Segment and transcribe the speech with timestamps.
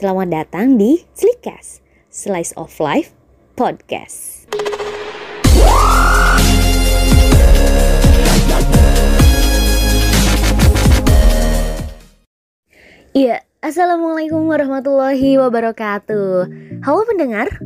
[0.00, 3.12] Selamat datang di Slickcast, Slice of Life
[3.52, 4.48] Podcast.
[13.12, 16.48] Iya, Assalamualaikum warahmatullahi wabarakatuh.
[16.80, 17.60] Halo pendengar.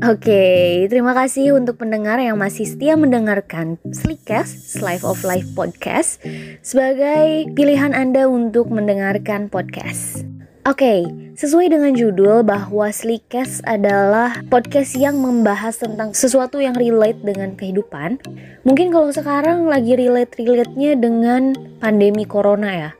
[0.00, 6.24] Oke, terima kasih untuk pendengar yang masih setia mendengarkan Slickcast, Slice of Life Podcast
[6.64, 10.24] sebagai pilihan Anda untuk mendengarkan podcast.
[10.64, 17.58] Oke, sesuai dengan judul bahwa Slickcast adalah podcast yang membahas tentang sesuatu yang relate dengan
[17.58, 18.22] kehidupan.
[18.62, 22.90] Mungkin kalau sekarang lagi relate-relate-nya dengan pandemi corona ya.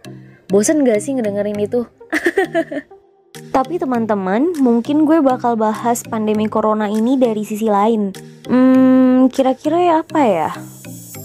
[0.50, 1.86] Bosen gak sih ngedengerin itu?
[3.54, 8.10] Tapi teman-teman, mungkin gue bakal bahas pandemi corona ini dari sisi lain.
[8.50, 10.50] Hmm, kira-kira ya apa ya?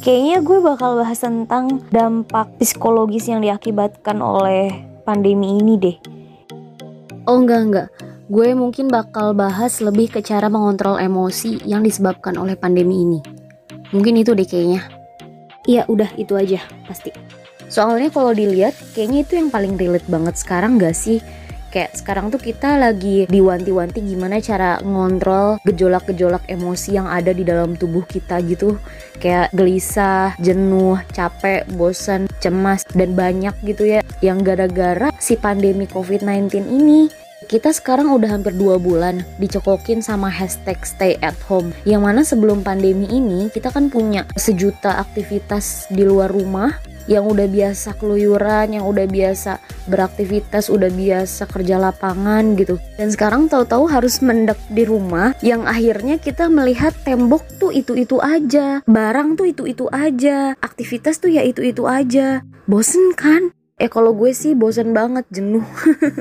[0.05, 6.18] Kayaknya gue bakal bahas tentang dampak psikologis yang diakibatkan oleh pandemi ini deh.
[7.29, 7.87] Oh enggak enggak,
[8.25, 13.21] gue mungkin bakal bahas lebih ke cara mengontrol emosi yang disebabkan oleh pandemi ini.
[13.93, 14.81] Mungkin itu deh kayaknya.
[15.69, 16.57] Iya udah itu aja
[16.89, 17.13] pasti.
[17.69, 21.21] Soalnya kalau dilihat kayaknya itu yang paling relate banget sekarang gak sih?
[21.69, 27.77] Kayak sekarang tuh kita lagi diwanti-wanti gimana cara ngontrol gejolak-gejolak emosi yang ada di dalam
[27.77, 28.81] tubuh kita gitu.
[29.21, 34.01] Kayak gelisah, jenuh, capek, bosan, cemas, dan banyak gitu ya.
[34.25, 37.18] Yang gara-gara si pandemi COVID-19 ini
[37.49, 42.61] kita sekarang udah hampir dua bulan dicokokin sama hashtag stay at home yang mana sebelum
[42.61, 46.77] pandemi ini kita kan punya sejuta aktivitas di luar rumah
[47.09, 49.57] yang udah biasa keluyuran, yang udah biasa
[49.89, 52.77] beraktivitas, udah biasa kerja lapangan gitu.
[53.01, 58.85] Dan sekarang tahu-tahu harus mendek di rumah yang akhirnya kita melihat tembok tuh itu-itu aja,
[58.85, 62.45] barang tuh itu-itu aja, aktivitas tuh ya itu-itu aja.
[62.69, 63.49] Bosen kan?
[63.79, 65.63] Eh kalau gue sih bosen banget, jenuh.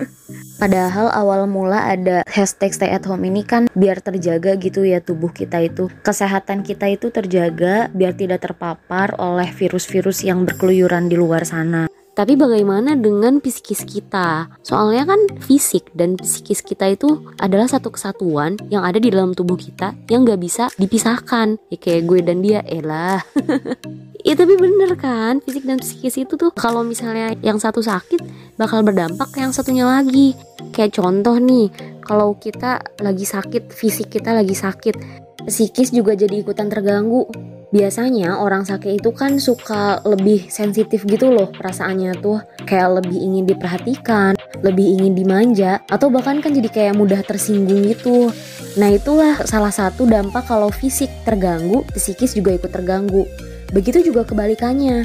[0.62, 5.34] Padahal awal mula ada hashtag stay at home ini kan biar terjaga gitu ya tubuh
[5.34, 5.90] kita itu.
[6.06, 11.90] Kesehatan kita itu terjaga biar tidak terpapar oleh virus-virus yang berkeluyuran di luar sana.
[12.18, 14.50] Tapi bagaimana dengan psikis kita?
[14.66, 19.54] Soalnya kan fisik dan psikis kita itu adalah satu kesatuan yang ada di dalam tubuh
[19.54, 21.62] kita yang gak bisa dipisahkan.
[21.70, 23.22] Ya kayak gue dan dia, elah.
[24.26, 28.18] Ya tapi bener kan, fisik dan psikis itu tuh kalau misalnya yang satu sakit
[28.58, 30.34] bakal berdampak yang satunya lagi.
[30.74, 31.70] Kayak contoh nih,
[32.02, 34.98] kalau kita lagi sakit, fisik kita lagi sakit,
[35.46, 37.30] psikis juga jadi ikutan terganggu
[37.68, 43.44] biasanya orang sakit itu kan suka lebih sensitif gitu loh perasaannya tuh kayak lebih ingin
[43.44, 44.32] diperhatikan,
[44.64, 48.32] lebih ingin dimanja atau bahkan kan jadi kayak mudah tersinggung gitu.
[48.80, 53.28] Nah itulah salah satu dampak kalau fisik terganggu, psikis juga ikut terganggu.
[53.74, 55.04] Begitu juga kebalikannya.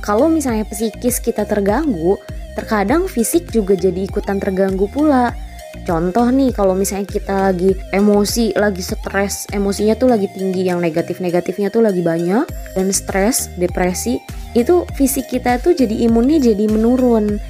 [0.00, 2.16] Kalau misalnya psikis kita terganggu,
[2.56, 5.34] terkadang fisik juga jadi ikutan terganggu pula.
[5.86, 11.68] Contoh nih kalau misalnya kita lagi emosi, lagi stres, emosinya tuh lagi tinggi, yang negatif-negatifnya
[11.68, 12.44] tuh lagi banyak
[12.76, 14.20] dan stres, depresi,
[14.52, 17.40] itu fisik kita tuh jadi imunnya jadi menurun.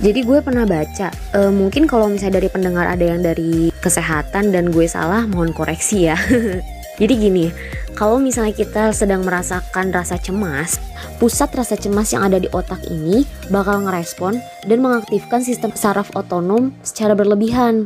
[0.00, 4.72] Jadi gue pernah baca, e, mungkin kalau misalnya dari pendengar ada yang dari kesehatan dan
[4.72, 6.16] gue salah, mohon koreksi ya.
[7.00, 7.52] jadi gini,
[7.92, 10.80] kalau misalnya kita sedang merasakan rasa cemas,
[11.20, 16.72] pusat rasa cemas yang ada di otak ini bakal ngerespon dan mengaktifkan sistem saraf otonom
[16.80, 17.84] secara berlebihan.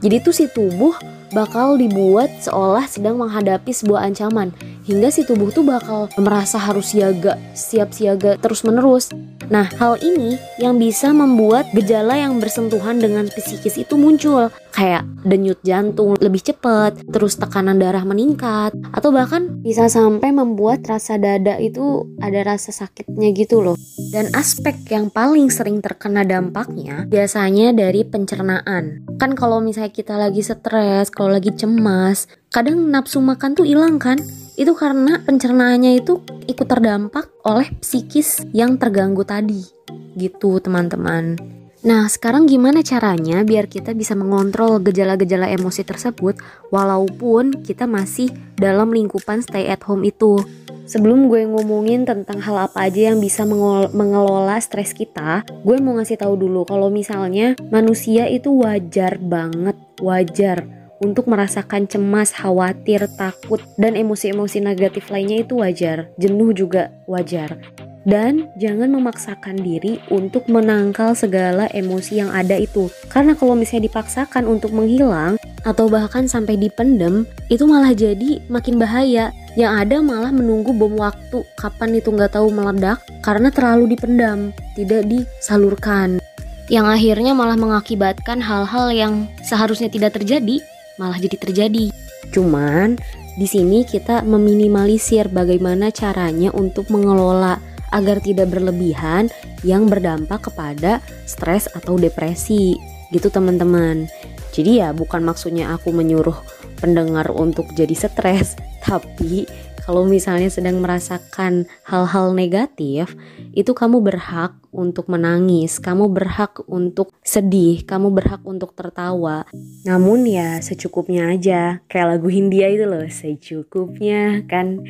[0.00, 0.94] Jadi tuh si tubuh
[1.34, 4.54] bakal dibuat seolah sedang menghadapi sebuah ancaman
[4.86, 9.10] hingga si tubuh tuh bakal merasa harus siaga, siap siaga terus menerus.
[9.50, 15.58] Nah, hal ini yang bisa membuat gejala yang bersentuhan dengan psikis itu muncul, kayak denyut
[15.66, 22.06] jantung lebih cepat, terus tekanan darah meningkat, atau bahkan bisa sampai membuat rasa dada itu
[22.22, 23.74] ada rasa sakitnya gitu loh.
[24.14, 29.02] Dan aspek yang paling sering terkena dampaknya biasanya dari pencernaan.
[29.18, 34.22] Kan kalau misalnya kita lagi stres, kalau lagi cemas, kadang nafsu makan tuh hilang kan?
[34.60, 39.64] Itu karena pencernaannya itu ikut terdampak oleh psikis yang terganggu tadi.
[40.12, 41.40] Gitu teman-teman.
[41.80, 46.36] Nah, sekarang gimana caranya biar kita bisa mengontrol gejala-gejala emosi tersebut
[46.68, 48.28] walaupun kita masih
[48.60, 50.44] dalam lingkupan stay at home itu?
[50.84, 53.48] Sebelum gue ngomongin tentang hal apa aja yang bisa
[53.96, 60.79] mengelola stres kita, gue mau ngasih tahu dulu kalau misalnya manusia itu wajar banget, wajar
[61.00, 66.12] untuk merasakan cemas, khawatir, takut, dan emosi-emosi negatif lainnya itu wajar.
[66.20, 67.56] Jenuh juga wajar.
[68.00, 72.88] Dan jangan memaksakan diri untuk menangkal segala emosi yang ada itu.
[73.12, 75.36] Karena kalau misalnya dipaksakan untuk menghilang
[75.68, 79.36] atau bahkan sampai dipendem, itu malah jadi makin bahaya.
[79.52, 85.04] Yang ada malah menunggu bom waktu kapan itu nggak tahu meledak karena terlalu dipendam, tidak
[85.04, 86.24] disalurkan.
[86.70, 90.62] yang akhirnya malah mengakibatkan hal-hal yang seharusnya tidak terjadi
[91.00, 91.88] malah jadi terjadi.
[92.28, 93.00] Cuman
[93.40, 97.56] di sini kita meminimalisir bagaimana caranya untuk mengelola
[97.90, 99.32] agar tidak berlebihan
[99.64, 102.76] yang berdampak kepada stres atau depresi
[103.10, 104.06] gitu teman-teman.
[104.52, 106.36] Jadi ya bukan maksudnya aku menyuruh
[106.78, 109.48] pendengar untuk jadi stres, tapi
[109.84, 113.16] kalau misalnya sedang merasakan hal-hal negatif,
[113.56, 119.46] itu kamu berhak untuk menangis, kamu berhak untuk sedih, kamu berhak untuk tertawa.
[119.86, 124.82] Namun ya secukupnya aja, kayak lagu Hindia itu loh, secukupnya kan.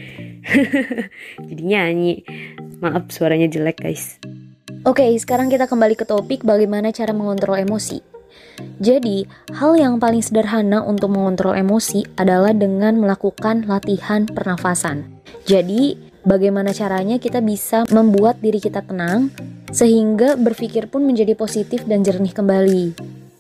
[1.48, 2.24] Jadi nyanyi.
[2.80, 4.16] Maaf suaranya jelek guys.
[4.88, 8.00] Oke, sekarang kita kembali ke topik bagaimana cara mengontrol emosi.
[8.80, 15.04] Jadi, hal yang paling sederhana untuk mengontrol emosi adalah dengan melakukan latihan pernafasan.
[15.44, 19.32] Jadi, bagaimana caranya kita bisa membuat diri kita tenang
[19.70, 22.86] sehingga berpikir pun menjadi positif dan jernih kembali.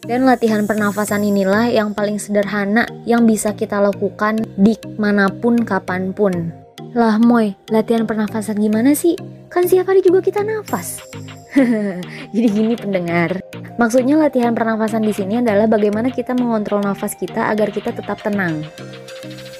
[0.00, 6.10] Dan latihan pernafasan inilah yang paling sederhana yang bisa kita lakukan di mana pun kapan
[6.16, 6.32] pun.
[6.96, 9.14] Lah moy, latihan pernafasan gimana sih?
[9.46, 10.98] Kan setiap hari juga kita nafas.
[12.34, 13.42] Jadi gini pendengar,
[13.78, 18.66] maksudnya latihan pernafasan di sini adalah bagaimana kita mengontrol nafas kita agar kita tetap tenang.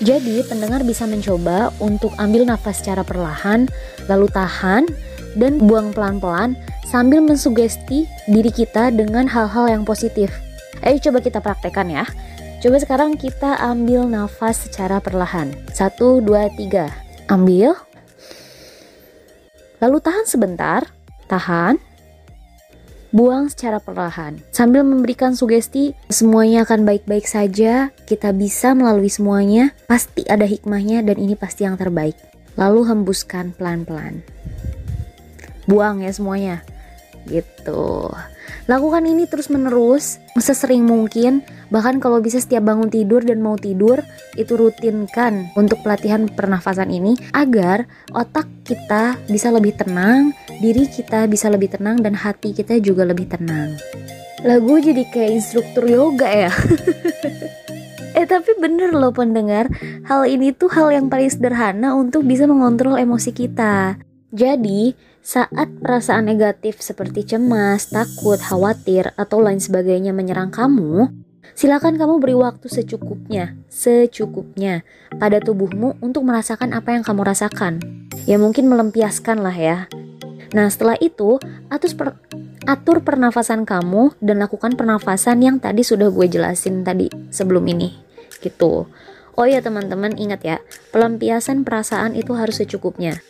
[0.01, 3.69] Jadi pendengar bisa mencoba untuk ambil nafas secara perlahan,
[4.09, 4.89] lalu tahan,
[5.37, 6.57] dan buang pelan-pelan
[6.89, 10.33] sambil mensugesti diri kita dengan hal-hal yang positif.
[10.81, 12.09] Ayo coba kita praktekkan ya.
[12.65, 15.53] Coba sekarang kita ambil nafas secara perlahan.
[15.73, 16.89] Satu, dua, tiga.
[17.29, 17.77] Ambil.
[19.81, 20.85] Lalu tahan sebentar
[21.31, 21.79] tahan,
[23.11, 24.39] buang secara perlahan.
[24.55, 31.19] Sambil memberikan sugesti, semuanya akan baik-baik saja, kita bisa melalui semuanya, pasti ada hikmahnya dan
[31.19, 32.17] ini pasti yang terbaik.
[32.59, 34.23] Lalu hembuskan pelan-pelan.
[35.71, 36.67] Buang ya semuanya.
[37.29, 38.09] Gitu.
[38.71, 41.43] Lakukan ini terus-menerus, sesering mungkin,
[41.75, 43.99] bahkan kalau bisa setiap bangun tidur dan mau tidur,
[44.39, 50.31] itu rutinkan untuk pelatihan pernafasan ini agar otak kita bisa lebih tenang,
[50.63, 53.75] diri kita bisa lebih tenang, dan hati kita juga lebih tenang.
[54.47, 56.53] Lagu jadi kayak instruktur yoga ya.
[58.19, 59.67] eh tapi bener loh pendengar,
[60.07, 63.99] hal ini tuh hal yang paling sederhana untuk bisa mengontrol emosi kita.
[64.31, 71.13] Jadi, saat perasaan negatif seperti cemas, takut, khawatir, atau lain sebagainya menyerang kamu,
[71.53, 74.81] silakan kamu beri waktu secukupnya, secukupnya
[75.21, 77.85] pada tubuhmu untuk merasakan apa yang kamu rasakan.
[78.25, 79.79] Ya mungkin melempiaskan lah ya.
[80.57, 81.37] Nah setelah itu,
[81.69, 82.09] atur, per,
[82.65, 87.93] atur pernafasan kamu dan lakukan pernafasan yang tadi sudah gue jelasin tadi sebelum ini.
[88.41, 88.89] Gitu.
[89.39, 90.57] Oh ya teman-teman ingat ya,
[90.91, 93.21] pelampiasan perasaan itu harus secukupnya.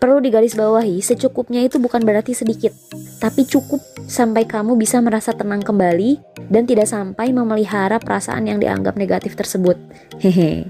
[0.00, 2.72] Perlu digarisbawahi, secukupnya itu bukan berarti sedikit,
[3.20, 6.16] tapi cukup sampai kamu bisa merasa tenang kembali
[6.48, 9.76] dan tidak sampai memelihara perasaan yang dianggap negatif tersebut.
[10.16, 10.64] Hehe.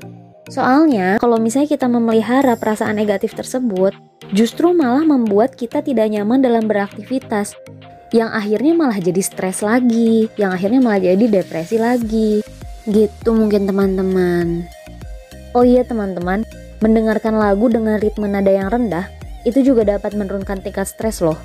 [0.51, 3.95] Soalnya, kalau misalnya kita memelihara perasaan negatif tersebut,
[4.35, 7.55] justru malah membuat kita tidak nyaman dalam beraktivitas,
[8.11, 12.43] yang akhirnya malah jadi stres lagi, yang akhirnya malah jadi depresi lagi.
[12.83, 14.67] Gitu mungkin teman-teman.
[15.55, 16.43] Oh iya teman-teman,
[16.83, 21.39] mendengarkan lagu dengan ritme nada yang rendah itu juga dapat menurunkan tingkat stres loh.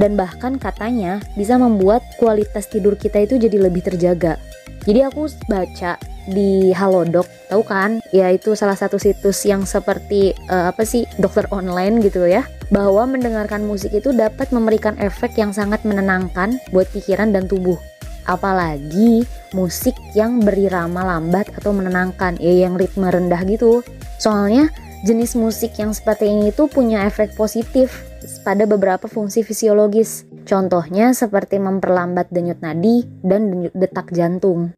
[0.00, 4.40] Dan bahkan katanya bisa membuat kualitas tidur kita itu jadi lebih terjaga.
[4.88, 8.00] Jadi aku baca di Halodoc, tahu kan?
[8.16, 12.48] Ya itu salah satu situs yang seperti uh, apa sih dokter online gitu ya.
[12.72, 17.76] Bahwa mendengarkan musik itu dapat memberikan efek yang sangat menenangkan buat pikiran dan tubuh.
[18.24, 23.84] Apalagi musik yang berirama lambat atau menenangkan, ya yang ritme rendah gitu.
[24.16, 28.04] Soalnya Jenis musik yang seperti ini itu punya efek positif
[28.44, 30.28] pada beberapa fungsi fisiologis.
[30.44, 34.76] Contohnya seperti memperlambat denyut nadi dan detak jantung.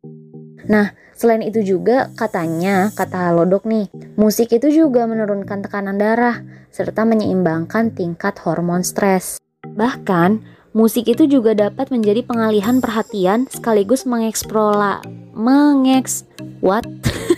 [0.71, 6.39] Nah, selain itu juga katanya, kata Lodok nih, musik itu juga menurunkan tekanan darah
[6.71, 9.43] serta menyeimbangkan tingkat hormon stres.
[9.67, 10.39] Bahkan,
[10.71, 15.03] musik itu juga dapat menjadi pengalihan perhatian sekaligus mengeksplora
[15.35, 16.23] mengeks
[16.63, 16.87] what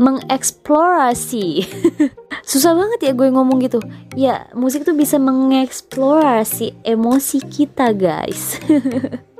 [0.00, 1.68] mengeksplorasi
[2.50, 3.84] susah banget ya gue ngomong gitu
[4.16, 8.56] ya musik tuh bisa mengeksplorasi emosi kita guys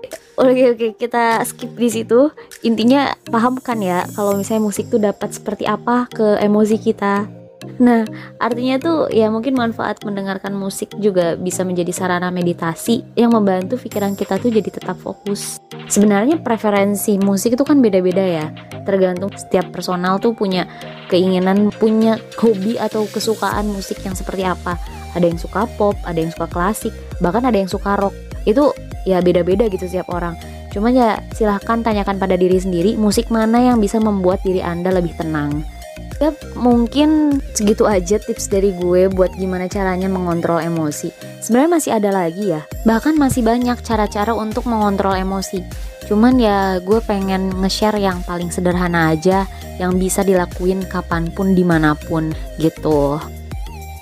[0.41, 2.33] Oke oke kita skip di situ.
[2.65, 7.29] Intinya paham kan ya kalau misalnya musik tuh dapat seperti apa ke emosi kita.
[7.81, 8.09] Nah,
[8.41, 14.17] artinya tuh ya mungkin manfaat mendengarkan musik juga bisa menjadi sarana meditasi yang membantu pikiran
[14.17, 15.61] kita tuh jadi tetap fokus.
[15.91, 18.47] Sebenarnya preferensi musik itu kan beda-beda ya.
[18.89, 20.65] Tergantung setiap personal tuh punya
[21.13, 24.81] keinginan, punya hobi atau kesukaan musik yang seperti apa.
[25.13, 28.15] Ada yang suka pop, ada yang suka klasik, bahkan ada yang suka rock.
[28.49, 28.73] itu
[29.05, 30.33] ya beda-beda gitu setiap orang
[30.71, 35.19] Cuma ya silahkan tanyakan pada diri sendiri musik mana yang bisa membuat diri Anda lebih
[35.19, 35.67] tenang.
[36.21, 41.09] Ya mungkin segitu aja tips dari gue buat gimana caranya mengontrol emosi.
[41.41, 42.69] Sebenarnya masih ada lagi ya.
[42.85, 45.65] Bahkan masih banyak cara-cara untuk mengontrol emosi.
[46.05, 49.49] Cuman ya gue pengen nge-share yang paling sederhana aja
[49.81, 53.17] yang bisa dilakuin kapan pun di mana pun gitu.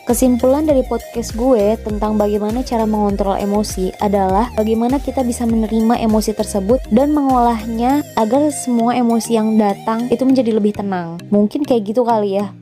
[0.09, 6.33] Kesimpulan dari podcast gue tentang bagaimana cara mengontrol emosi adalah bagaimana kita bisa menerima emosi
[6.33, 11.21] tersebut dan mengolahnya agar semua emosi yang datang itu menjadi lebih tenang.
[11.29, 12.57] Mungkin kayak gitu kali ya.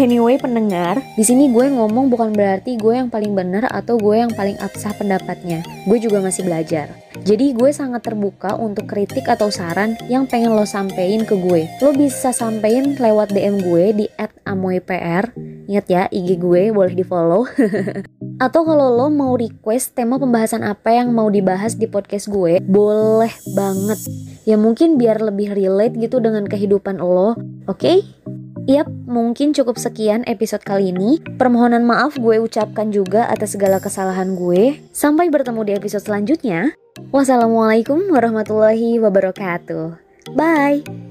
[0.00, 4.32] Anyway pendengar, di sini gue ngomong bukan berarti gue yang paling benar atau gue yang
[4.32, 5.60] paling absah pendapatnya.
[5.84, 6.88] Gue juga masih belajar.
[7.20, 11.68] Jadi gue sangat terbuka untuk kritik atau saran yang pengen lo sampein ke gue.
[11.84, 14.06] Lo bisa sampein lewat DM gue di
[14.48, 15.57] @amoypr.
[15.68, 17.44] Ingat ya, IG gue boleh di follow.
[18.44, 23.30] atau kalau lo mau request tema pembahasan apa yang mau dibahas di podcast gue, boleh
[23.52, 24.00] banget.
[24.48, 27.36] Ya mungkin biar lebih relate gitu dengan kehidupan lo,
[27.68, 27.76] oke?
[27.76, 28.00] Okay?
[28.68, 31.20] Yap, mungkin cukup sekian episode kali ini.
[31.40, 34.76] Permohonan maaf gue ucapkan juga atas segala kesalahan gue.
[34.92, 36.76] Sampai bertemu di episode selanjutnya.
[37.08, 39.96] Wassalamualaikum warahmatullahi wabarakatuh.
[40.36, 41.07] Bye.